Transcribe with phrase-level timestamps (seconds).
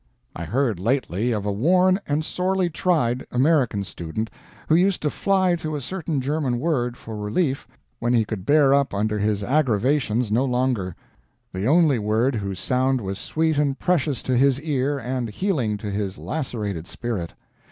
[0.35, 4.31] I heard lately of a worn and sorely tried American student
[4.67, 7.67] who used to fly to a certain German word for relief
[7.99, 10.95] when he could bear up under his aggravations no longer
[11.53, 15.91] the only word whose sound was sweet and precious to his ear and healing to
[15.91, 17.35] his lacerated spirit.